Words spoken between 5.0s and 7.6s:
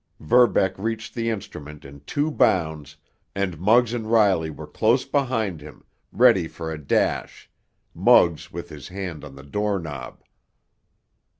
behind him, ready for a dash,